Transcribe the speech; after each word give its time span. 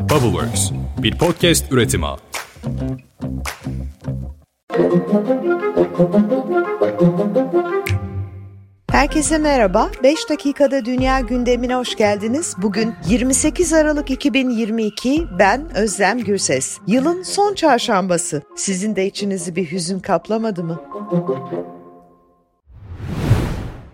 Bubbleworks, 0.00 0.70
bir 1.02 1.18
podcast 1.18 1.72
üretimi. 1.72 2.06
Herkese 8.90 9.38
merhaba. 9.38 9.90
5 10.02 10.30
dakikada 10.30 10.84
dünya 10.84 11.20
gündemine 11.20 11.74
hoş 11.74 11.96
geldiniz. 11.96 12.54
Bugün 12.62 12.94
28 13.08 13.72
Aralık 13.72 14.10
2022. 14.10 15.24
Ben 15.38 15.76
Özlem 15.76 16.18
Gürses. 16.18 16.78
Yılın 16.86 17.22
son 17.22 17.54
çarşambası. 17.54 18.42
Sizin 18.56 18.96
de 18.96 19.06
içinizi 19.06 19.56
bir 19.56 19.72
hüzün 19.72 19.98
kaplamadı 20.00 20.64
mı? 20.64 20.80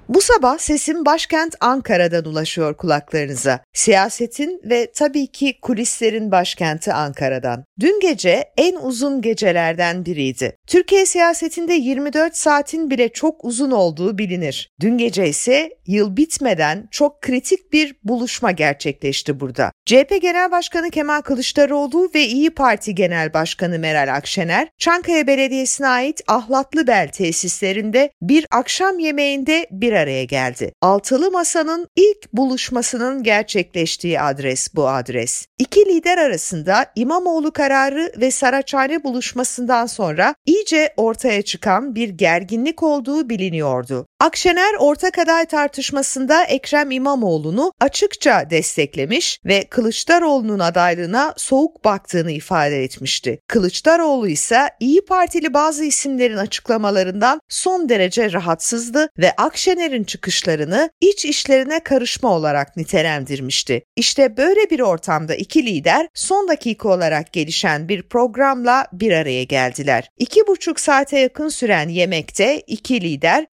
Bu 0.08 0.20
sabah 0.20 0.58
sesim 0.58 1.04
başkent 1.04 1.54
Ankara'dan 1.60 2.24
ulaşıyor 2.24 2.76
kulaklarınıza. 2.76 3.60
Siyasetin 3.72 4.60
ve 4.64 4.92
tabii 4.94 5.26
ki 5.26 5.58
kulislerin 5.62 6.30
başkenti 6.30 6.92
Ankara'dan. 6.92 7.64
Dün 7.80 8.00
gece 8.00 8.44
en 8.56 8.76
uzun 8.76 9.22
gecelerden 9.22 10.04
biriydi. 10.04 10.56
Türkiye 10.66 11.06
siyasetinde 11.06 11.74
24 11.74 12.36
saatin 12.36 12.90
bile 12.90 13.08
çok 13.08 13.44
uzun 13.44 13.70
olduğu 13.70 14.18
bilinir. 14.18 14.70
Dün 14.80 14.98
gece 14.98 15.28
ise 15.28 15.70
yıl 15.86 16.16
bitmeden 16.16 16.88
çok 16.90 17.22
kritik 17.22 17.72
bir 17.72 17.96
buluşma 18.04 18.50
gerçekleşti 18.50 19.40
burada. 19.40 19.72
CHP 19.86 20.22
Genel 20.22 20.50
Başkanı 20.50 20.90
Kemal 20.90 21.20
Kılıçdaroğlu 21.20 22.10
ve 22.14 22.26
İyi 22.26 22.50
Parti 22.50 22.94
Genel 22.94 23.34
Başkanı 23.34 23.78
Meral 23.78 24.14
Akşener, 24.14 24.68
Çankaya 24.78 25.26
Belediyesi'ne 25.26 25.88
ait 25.88 26.20
Ahlatlıbel 26.28 27.08
tesislerinde 27.08 28.10
bir 28.22 28.46
akşam 28.50 28.98
yemeğinde 28.98 29.66
bir 29.70 29.95
araya 29.96 30.24
geldi. 30.24 30.72
Altılı 30.82 31.30
Masa'nın 31.30 31.88
ilk 31.96 32.32
buluşmasının 32.32 33.22
gerçekleştiği 33.22 34.20
adres 34.20 34.74
bu 34.74 34.88
adres. 34.88 35.46
İki 35.58 35.80
lider 35.80 36.18
arasında 36.18 36.86
İmamoğlu 36.96 37.52
kararı 37.52 38.12
ve 38.16 38.30
Saraçhane 38.30 39.04
buluşmasından 39.04 39.86
sonra 39.86 40.34
iyice 40.46 40.94
ortaya 40.96 41.42
çıkan 41.42 41.94
bir 41.94 42.08
gerginlik 42.08 42.82
olduğu 42.82 43.28
biliniyordu. 43.28 44.06
Akşener 44.20 44.74
ortak 44.78 45.18
aday 45.18 45.46
tartışmasında 45.46 46.44
Ekrem 46.44 46.90
İmamoğlu'nu 46.90 47.72
açıkça 47.80 48.50
desteklemiş 48.50 49.40
ve 49.44 49.64
Kılıçdaroğlu'nun 49.70 50.58
adaylığına 50.58 51.34
soğuk 51.36 51.84
baktığını 51.84 52.30
ifade 52.30 52.84
etmişti. 52.84 53.38
Kılıçdaroğlu 53.48 54.28
ise 54.28 54.68
İyi 54.80 55.04
Partili 55.04 55.54
bazı 55.54 55.84
isimlerin 55.84 56.36
açıklamalarından 56.36 57.40
son 57.48 57.88
derece 57.88 58.32
rahatsızdı 58.32 59.08
ve 59.18 59.32
Akşener'in 59.36 60.04
çıkışlarını 60.04 60.90
iç 61.00 61.24
işlerine 61.24 61.80
karışma 61.80 62.32
olarak 62.32 62.76
nitelendirmişti. 62.76 63.82
İşte 63.96 64.36
böyle 64.36 64.70
bir 64.70 64.80
ortamda 64.80 65.34
iki 65.34 65.66
lider 65.66 66.08
son 66.14 66.48
dakika 66.48 66.88
olarak 66.88 67.32
gelişen 67.32 67.88
bir 67.88 68.02
programla 68.02 68.86
bir 68.92 69.12
araya 69.12 69.44
geldiler. 69.44 70.08
İki 70.18 70.46
buçuk 70.46 70.80
saate 70.80 71.18
yakın 71.18 71.48
süren 71.48 71.88
yemekte 71.88 72.60
iki 72.60 73.00
lider 73.00 73.46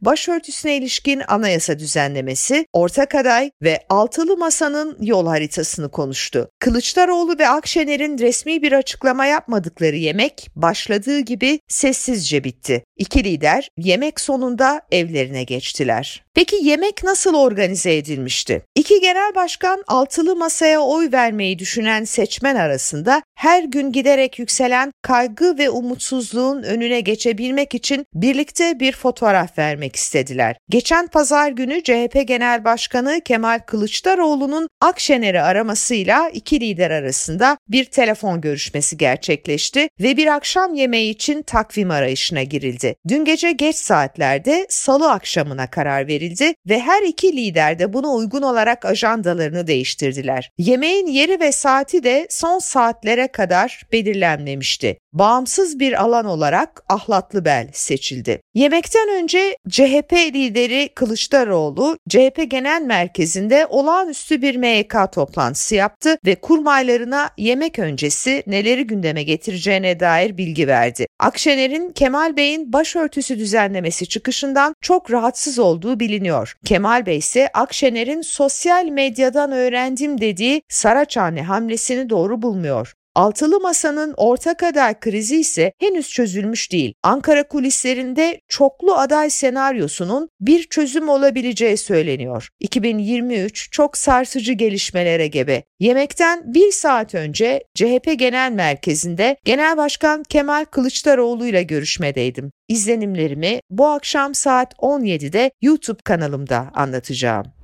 başörtüsüne 0.54 0.78
ilişkin 0.78 1.22
anayasa 1.28 1.80
düzenlemesi, 1.80 2.66
ortak 2.74 3.16
aday 3.16 3.52
ve 3.62 3.80
altılı 3.90 4.38
masanın 4.38 4.98
yol 5.02 5.28
haritasını 5.28 5.92
konuştu. 5.92 6.50
Kılıçdaroğlu 6.60 7.40
ve 7.40 7.48
Akşener'in 7.48 8.18
resmi 8.18 8.62
bir 8.62 8.72
açıklama 8.72 9.26
yapmadıkları 9.26 9.96
yemek 9.96 10.50
başladığı 10.56 11.20
gibi 11.20 11.60
sessizce 11.68 12.44
bitti. 12.44 12.84
İki 12.98 13.24
lider 13.24 13.70
yemek 13.78 14.20
sonunda 14.20 14.82
evlerine 14.92 15.44
geçtiler. 15.44 16.24
Peki 16.36 16.56
yemek 16.62 17.04
nasıl 17.04 17.34
organize 17.34 17.98
edilmişti? 17.98 18.62
İki 18.76 19.00
genel 19.02 19.36
başkan 19.36 19.84
altılı 19.88 20.36
masaya 20.36 20.80
oy 20.80 21.12
vermeyi 21.12 21.60
düşünen 21.60 22.04
seçmen 22.04 22.56
arasında 22.56 23.22
her 23.36 23.64
gün 23.64 23.92
giderek 23.92 24.40
yükselen 24.40 24.92
kaygı 25.02 25.58
ve 25.58 25.70
umutsuzluğun 25.70 26.64
önüne 26.64 27.00
geçebilmek 27.00 27.76
için 27.76 28.06
birlikte 28.14 28.80
bir 28.80 28.92
fotoğraf 28.92 29.58
vermek 29.58 29.96
istediler. 29.96 30.56
Geçen 30.70 31.08
pazar 31.08 31.52
günü 31.52 31.84
CHP 31.84 32.28
Genel 32.28 32.64
Başkanı 32.64 33.22
Kemal 33.26 33.60
Kılıçdaroğlu'nun 33.60 34.68
Akşener'i 34.82 35.42
aramasıyla 35.42 36.30
iki 36.30 36.60
lider 36.60 36.92
arasında 36.92 37.58
bir 37.68 37.86
telefon 37.86 38.42
görüşmesi 38.42 38.98
gerçekleşti 38.98 39.88
ve 40.00 40.18
bir 40.18 40.28
akşam 40.28 40.74
yemeği 40.74 41.12
için 41.12 41.42
takvim 41.42 41.92
arayışına 41.92 42.44
girildi. 42.44 42.96
Dün 43.08 43.26
gece 43.26 43.52
geç 43.52 43.76
saatlerde 43.76 44.66
salı 44.70 45.12
akşamına 45.12 45.68
karar 45.70 46.08
verildi 46.08 46.54
ve 46.70 46.80
her 46.80 47.04
iki 47.04 47.38
lider 47.38 47.80
de 47.80 47.94
buna 47.94 48.14
uygun 48.14 48.42
olarak 48.42 48.86
ajandalarını 48.86 49.68
değiştirdiler. 49.68 50.52
Yemeğin 50.58 51.08
yeri 51.08 51.40
ve 51.40 51.52
saati 51.52 52.04
de 52.04 52.28
son 52.30 52.60
saatlere 52.60 53.23
kadar 53.28 53.84
belirlenmemişti. 53.92 54.98
Bağımsız 55.14 55.80
bir 55.80 56.04
alan 56.04 56.26
olarak 56.26 56.84
Ahlatlıbel 56.90 57.68
seçildi. 57.74 58.42
Yemekten 58.54 59.10
önce 59.10 59.58
CHP 59.70 60.14
lideri 60.14 60.90
Kılıçdaroğlu 60.96 61.98
CHP 62.10 62.46
Genel 62.48 62.82
Merkezi'nde 62.82 63.66
olağanüstü 63.70 64.42
bir 64.42 64.56
MYK 64.56 64.96
toplantısı 65.14 65.76
yaptı 65.76 66.18
ve 66.26 66.36
kurmaylarına 66.36 67.30
yemek 67.38 67.80
öncesi 67.80 68.44
neleri 68.48 68.88
gündeme 68.88 69.24
getireceğine 69.24 70.00
dair 70.00 70.38
bilgi 70.38 70.68
verdi. 70.68 71.08
Akşener'in 71.20 71.90
Kemal 71.90 72.38
Bey'in 72.38 72.74
başörtüsü 72.74 73.40
düzenlemesi 73.40 74.08
çıkışından 74.08 74.76
çok 74.82 75.12
rahatsız 75.12 75.60
olduğu 75.60 76.00
biliniyor. 76.00 76.54
Kemal 76.66 77.06
Bey 77.06 77.18
ise 77.18 77.50
Akşener'in 77.54 78.22
sosyal 78.22 78.86
medyadan 78.86 79.52
öğrendim 79.52 80.22
dediği 80.22 80.62
Saraçhane 80.70 81.44
hamlesini 81.44 82.10
doğru 82.10 82.42
bulmuyor. 82.42 82.94
Altılı 83.16 83.60
Masa'nın 83.60 84.14
ortak 84.18 84.64
aday 84.64 85.00
krizi 85.00 85.40
ise 85.40 85.74
henüz 85.80 86.10
çözülmüş 86.10 86.72
değil. 86.72 86.94
Ankara 87.04 87.48
kulislerinde 87.48 88.42
çoklu 88.48 88.94
aday 88.96 89.30
senaryosunun 89.30 90.30
bir 90.42 90.64
çözüm 90.64 91.10
olabileceği 91.10 91.78
söyleniyor. 91.78 92.50
2023 92.60 93.72
çok 93.72 93.98
sarsıcı 93.98 94.54
gelişmelere 94.54 95.28
gebe. 95.28 95.64
Yemekten 95.80 96.54
bir 96.54 96.72
saat 96.72 97.16
önce 97.16 97.64
CHP 97.76 98.20
Genel 98.20 98.52
Merkezi'nde 98.52 99.38
Genel 99.46 99.78
Başkan 99.78 100.24
Kemal 100.24 100.66
Kılıçdaroğlu 100.66 101.46
ile 101.46 101.64
görüşmedeydim. 101.64 102.52
İzlenimlerimi 102.68 103.60
bu 103.70 103.88
akşam 103.88 104.36
saat 104.36 104.74
17'de 104.74 105.52
YouTube 105.62 106.00
kanalımda 106.04 106.72
anlatacağım. 106.74 107.63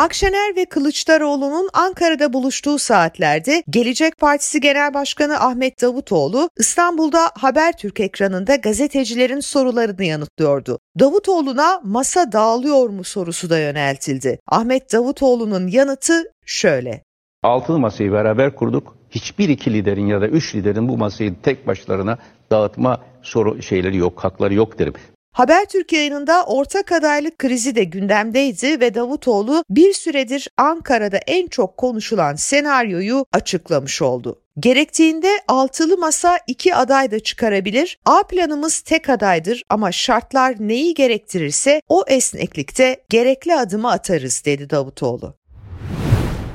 Akşener 0.00 0.56
ve 0.56 0.64
Kılıçdaroğlu'nun 0.64 1.68
Ankara'da 1.72 2.32
buluştuğu 2.32 2.78
saatlerde 2.78 3.62
Gelecek 3.70 4.18
Partisi 4.18 4.60
Genel 4.60 4.94
Başkanı 4.94 5.40
Ahmet 5.40 5.82
Davutoğlu 5.82 6.50
İstanbul'da 6.58 7.30
Habertürk 7.38 8.00
ekranında 8.00 8.56
gazetecilerin 8.56 9.40
sorularını 9.40 10.04
yanıtlıyordu. 10.04 10.78
Davutoğlu'na 10.98 11.80
masa 11.84 12.32
dağılıyor 12.32 12.88
mu 12.88 13.04
sorusu 13.04 13.50
da 13.50 13.58
yöneltildi. 13.58 14.38
Ahmet 14.48 14.92
Davutoğlu'nun 14.92 15.68
yanıtı 15.68 16.22
şöyle. 16.46 17.02
Altılı 17.42 17.78
masayı 17.78 18.12
beraber 18.12 18.54
kurduk. 18.54 18.96
Hiçbir 19.10 19.48
iki 19.48 19.72
liderin 19.72 20.06
ya 20.06 20.20
da 20.20 20.26
üç 20.26 20.54
liderin 20.54 20.88
bu 20.88 20.96
masayı 20.96 21.34
tek 21.42 21.66
başlarına 21.66 22.18
dağıtma 22.50 23.00
soru 23.22 23.62
şeyleri 23.62 23.96
yok, 23.96 24.24
hakları 24.24 24.54
yok 24.54 24.78
derim. 24.78 24.94
Habertürk 25.32 25.92
yayınında 25.92 26.44
ortak 26.44 26.92
adaylık 26.92 27.38
krizi 27.38 27.74
de 27.74 27.84
gündemdeydi 27.84 28.80
ve 28.80 28.94
Davutoğlu 28.94 29.64
bir 29.70 29.92
süredir 29.92 30.48
Ankara'da 30.56 31.16
en 31.16 31.46
çok 31.46 31.76
konuşulan 31.76 32.34
senaryoyu 32.34 33.26
açıklamış 33.32 34.02
oldu. 34.02 34.42
Gerektiğinde 34.58 35.28
altılı 35.48 35.98
masa 35.98 36.38
iki 36.46 36.74
aday 36.74 37.10
da 37.10 37.20
çıkarabilir. 37.20 37.98
A 38.04 38.22
planımız 38.22 38.80
tek 38.80 39.08
adaydır 39.08 39.62
ama 39.68 39.92
şartlar 39.92 40.54
neyi 40.58 40.94
gerektirirse 40.94 41.82
o 41.88 42.04
esneklikte 42.06 42.96
gerekli 43.08 43.54
adımı 43.54 43.90
atarız 43.90 44.42
dedi 44.44 44.70
Davutoğlu. 44.70 45.34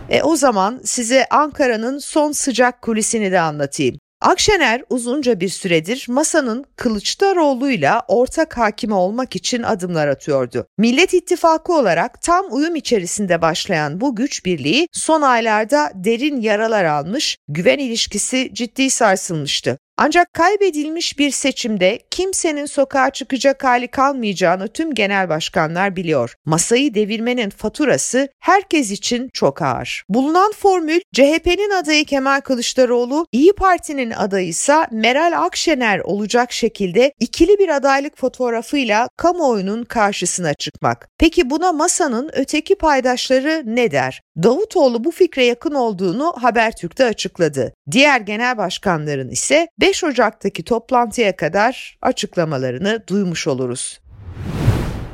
E 0.09 0.21
o 0.21 0.35
zaman 0.35 0.81
size 0.83 1.25
Ankara'nın 1.29 1.97
son 1.97 2.31
sıcak 2.31 2.81
kulisini 2.81 3.31
de 3.31 3.39
anlatayım. 3.39 3.97
Akşener 4.21 4.83
uzunca 4.89 5.39
bir 5.39 5.49
süredir 5.49 6.05
masanın 6.09 6.65
Kılıçdaroğlu'yla 6.75 8.01
ortak 8.07 8.57
hakime 8.57 8.95
olmak 8.95 9.35
için 9.35 9.63
adımlar 9.63 10.07
atıyordu. 10.07 10.67
Millet 10.77 11.13
İttifakı 11.13 11.73
olarak 11.73 12.21
tam 12.21 12.45
uyum 12.49 12.75
içerisinde 12.75 13.41
başlayan 13.41 14.01
bu 14.01 14.15
güç 14.15 14.45
birliği 14.45 14.87
son 14.91 15.21
aylarda 15.21 15.91
derin 15.95 16.41
yaralar 16.41 16.85
almış, 16.85 17.37
güven 17.47 17.79
ilişkisi 17.79 18.49
ciddi 18.53 18.89
sarsılmıştı. 18.89 19.77
Ancak 19.97 20.33
kaybedilmiş 20.33 21.19
bir 21.19 21.31
seçimde 21.31 21.99
kimsenin 22.11 22.65
sokağa 22.65 23.09
çıkacak 23.09 23.63
hali 23.63 23.87
kalmayacağını 23.87 24.67
tüm 24.67 24.93
genel 24.93 25.29
başkanlar 25.29 25.95
biliyor. 25.95 26.35
Masayı 26.45 26.93
devirmenin 26.93 27.49
faturası 27.49 28.29
herkes 28.39 28.91
için 28.91 29.29
çok 29.33 29.61
ağır. 29.61 30.03
Bulunan 30.09 30.51
formül 30.51 30.99
CHP'nin 31.13 31.69
adayı 31.69 32.05
Kemal 32.05 32.41
Kılıçdaroğlu, 32.41 33.25
İyi 33.31 33.53
Parti'nin 33.53 34.11
adayı 34.11 34.47
ise 34.47 34.75
Meral 34.91 35.43
Akşener 35.45 35.99
olacak 35.99 36.51
şekilde 36.51 37.13
ikili 37.19 37.59
bir 37.59 37.69
adaylık 37.69 38.17
fotoğrafıyla 38.17 39.09
kamuoyunun 39.17 39.83
karşısına 39.83 40.53
çıkmak. 40.53 41.09
Peki 41.19 41.49
buna 41.49 41.71
masanın 41.71 42.29
öteki 42.33 42.75
paydaşları 42.75 43.63
ne 43.65 43.91
der? 43.91 44.21
Davutoğlu 44.43 45.03
bu 45.03 45.11
fikre 45.11 45.45
yakın 45.45 45.73
olduğunu 45.73 46.33
Habertürk'te 46.41 47.05
açıkladı. 47.05 47.73
Diğer 47.91 48.21
genel 48.21 48.57
başkanların 48.57 49.29
ise 49.29 49.67
5 49.85 50.03
Ocak'taki 50.03 50.63
toplantıya 50.63 51.35
kadar 51.35 51.97
açıklamalarını 52.01 53.03
duymuş 53.07 53.47
oluruz. 53.47 54.01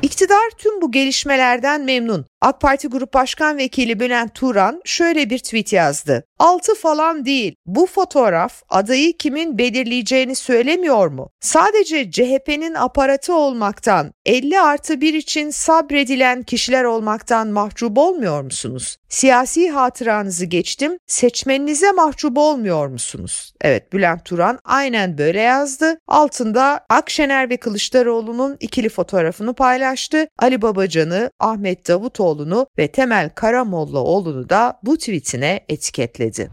İktidar 0.02 0.50
tüm 0.58 0.82
bu 0.82 0.92
gelişmelerden 0.92 1.84
memnun. 1.84 2.26
AK 2.42 2.60
Parti 2.60 2.88
Grup 2.88 3.14
Başkan 3.14 3.58
Vekili 3.58 4.00
Bülent 4.00 4.34
Turan 4.34 4.80
şöyle 4.84 5.30
bir 5.30 5.38
tweet 5.38 5.72
yazdı. 5.72 6.24
Altı 6.38 6.74
falan 6.74 7.24
değil. 7.24 7.54
Bu 7.66 7.86
fotoğraf 7.86 8.62
adayı 8.68 9.16
kimin 9.16 9.58
belirleyeceğini 9.58 10.34
söylemiyor 10.34 11.08
mu? 11.08 11.30
Sadece 11.40 12.10
CHP'nin 12.10 12.74
aparatı 12.74 13.34
olmaktan, 13.34 14.12
50 14.26 14.60
artı 14.60 15.00
1 15.00 15.14
için 15.14 15.50
sabredilen 15.50 16.42
kişiler 16.42 16.84
olmaktan 16.84 17.48
mahcup 17.48 17.98
olmuyor 17.98 18.42
musunuz? 18.42 18.96
Siyasi 19.08 19.70
hatıranızı 19.70 20.44
geçtim, 20.44 20.98
seçmeninize 21.06 21.92
mahcup 21.92 22.38
olmuyor 22.38 22.86
musunuz? 22.86 23.52
Evet 23.60 23.92
Bülent 23.92 24.24
Turan 24.24 24.58
aynen 24.64 25.18
böyle 25.18 25.40
yazdı. 25.40 25.98
Altında 26.08 26.86
Akşener 26.88 27.50
ve 27.50 27.56
Kılıçdaroğlu'nun 27.56 28.56
ikili 28.60 28.88
fotoğrafını 28.88 29.54
paylaştı. 29.54 30.28
Ali 30.38 30.62
Babacan'ı, 30.62 31.30
Ahmet 31.40 31.84
Davutoğlu'nu 32.32 32.66
ve 32.78 32.88
Temel 32.88 33.30
Karamollaoğlu'nu 33.30 34.48
da 34.48 34.78
bu 34.82 34.96
tweetine 34.96 35.60
etiketledi. 35.68 36.50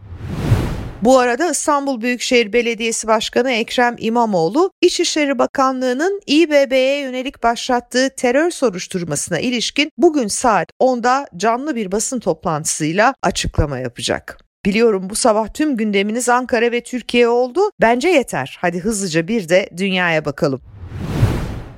Bu 1.01 1.19
arada 1.19 1.51
İstanbul 1.51 2.01
Büyükşehir 2.01 2.53
Belediyesi 2.53 3.07
Başkanı 3.07 3.51
Ekrem 3.51 3.95
İmamoğlu, 3.99 4.71
İçişleri 4.81 5.39
Bakanlığı'nın 5.39 6.21
İBB'ye 6.27 6.99
yönelik 6.99 7.43
başlattığı 7.43 8.09
terör 8.15 8.51
soruşturmasına 8.51 9.39
ilişkin 9.39 9.91
bugün 9.97 10.27
saat 10.27 10.69
10'da 10.79 11.27
canlı 11.37 11.75
bir 11.75 11.91
basın 11.91 12.19
toplantısıyla 12.19 13.13
açıklama 13.21 13.79
yapacak. 13.79 14.37
Biliyorum 14.65 15.09
bu 15.09 15.15
sabah 15.15 15.47
tüm 15.53 15.77
gündeminiz 15.77 16.29
Ankara 16.29 16.71
ve 16.71 16.83
Türkiye 16.83 17.27
oldu. 17.27 17.59
Bence 17.81 18.09
yeter. 18.09 18.57
Hadi 18.61 18.79
hızlıca 18.79 19.27
bir 19.27 19.49
de 19.49 19.69
dünyaya 19.77 20.25
bakalım. 20.25 20.61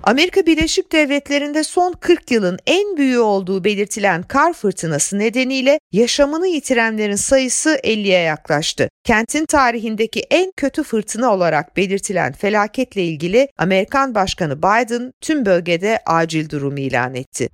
Amerika 0.03 0.45
Birleşik 0.45 0.91
Devletleri'nde 0.91 1.63
son 1.63 1.93
40 1.99 2.31
yılın 2.31 2.59
en 2.67 2.97
büyüğü 2.97 3.19
olduğu 3.19 3.63
belirtilen 3.63 4.23
kar 4.23 4.53
fırtınası 4.53 5.19
nedeniyle 5.19 5.79
yaşamını 5.91 6.47
yitirenlerin 6.47 7.15
sayısı 7.15 7.69
50'ye 7.83 8.19
yaklaştı. 8.19 8.89
Kentin 9.03 9.45
tarihindeki 9.45 10.19
en 10.19 10.51
kötü 10.57 10.83
fırtına 10.83 11.33
olarak 11.33 11.77
belirtilen 11.77 12.33
felaketle 12.33 13.03
ilgili 13.03 13.47
Amerikan 13.57 14.15
Başkanı 14.15 14.57
Biden 14.57 15.11
tüm 15.21 15.45
bölgede 15.45 15.99
acil 16.05 16.49
durum 16.49 16.77
ilan 16.77 17.15
etti. 17.15 17.49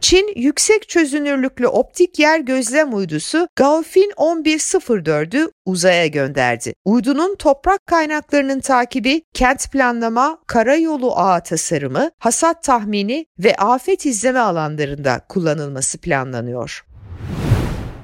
Çin 0.00 0.32
yüksek 0.36 0.88
çözünürlüklü 0.88 1.66
optik 1.66 2.18
yer 2.18 2.40
gözlem 2.40 2.94
uydusu 2.94 3.48
Gaofin 3.56 4.12
1104'ü 4.16 5.50
uzaya 5.66 6.06
gönderdi. 6.06 6.74
Uydunun 6.84 7.34
toprak 7.34 7.86
kaynaklarının 7.86 8.60
takibi, 8.60 9.22
kent 9.34 9.72
planlama, 9.72 10.38
karayolu 10.46 11.16
ağı 11.16 11.42
tasarımı, 11.42 12.10
hasat 12.18 12.62
tahmini 12.62 13.26
ve 13.38 13.56
afet 13.56 14.06
izleme 14.06 14.40
alanlarında 14.40 15.20
kullanılması 15.28 15.98
planlanıyor. 15.98 16.84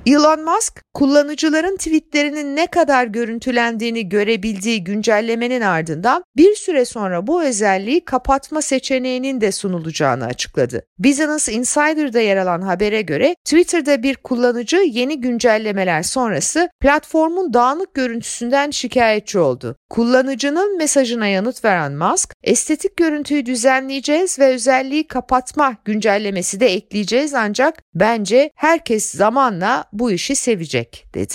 Elon 0.07 0.45
Musk, 0.45 0.84
kullanıcıların 0.95 1.77
tweetlerinin 1.77 2.57
ne 2.57 2.67
kadar 2.67 3.07
görüntülendiğini 3.07 4.09
görebildiği 4.09 4.85
güncellemenin 4.85 5.61
ardından 5.61 6.25
bir 6.37 6.55
süre 6.55 6.85
sonra 6.85 7.27
bu 7.27 7.43
özelliği 7.43 8.05
kapatma 8.05 8.63
seçeneğinin 8.63 9.41
de 9.41 9.53
sunulacağını 9.53 10.25
açıkladı. 10.25 10.87
Business 10.99 11.49
Insider'da 11.49 12.21
yer 12.21 12.37
alan 12.37 12.63
habere 12.63 13.03
göre 13.03 13.37
Twitter'da 13.45 14.03
bir 14.03 14.17
kullanıcı 14.17 14.77
yeni 14.77 15.21
güncellemeler 15.21 16.03
sonrası 16.03 16.69
platformun 16.81 17.55
dağınık 17.55 17.95
görüntüsünden 17.95 18.71
şikayetçi 18.71 19.39
oldu. 19.39 19.77
Kullanıcının 19.91 20.77
mesajına 20.77 21.27
yanıt 21.27 21.65
veren 21.65 21.93
Musk, 21.93 22.35
estetik 22.43 22.97
görüntüyü 22.97 23.47
düzenleyeceğiz 23.47 24.39
ve 24.39 24.47
özelliği 24.47 25.07
kapatma 25.07 25.77
güncellemesi 25.85 26.61
de 26.61 26.67
ekleyeceğiz 26.67 27.35
ancak 27.35 27.83
bence 27.95 28.51
herkes 28.57 29.11
zamanla 29.11 29.85
bu 29.93 30.11
işi 30.11 30.37
sevecek 30.37 30.84
dedi. 31.15 31.35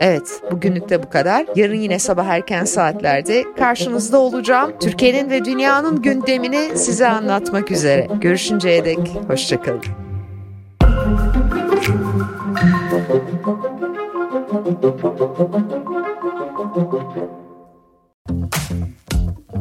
Evet, 0.00 0.42
bugünlük 0.50 0.88
de 0.88 1.02
bu 1.02 1.10
kadar. 1.10 1.46
Yarın 1.56 1.74
yine 1.74 1.98
sabah 1.98 2.26
erken 2.26 2.64
saatlerde 2.64 3.44
karşınızda 3.58 4.18
olacağım. 4.18 4.72
Türkiye'nin 4.80 5.30
ve 5.30 5.44
dünyanın 5.44 6.02
gündemini 6.02 6.78
size 6.78 7.08
anlatmak 7.08 7.70
üzere. 7.70 8.08
Görüşünceye 8.20 8.84
dek 8.84 8.98
hoşçakalın. 9.28 9.82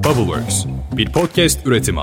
Bubbleworks 0.03 0.65
bir 0.97 1.11
podcast 1.11 1.67
üretimi. 1.67 2.01